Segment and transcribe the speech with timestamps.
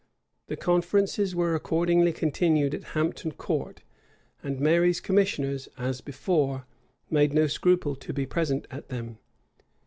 [0.47, 3.83] The conferences were accordingly continued at Hampton Court;
[4.41, 6.65] and Mary's commissioners, as before,
[7.11, 9.19] made no scruple to be present at them.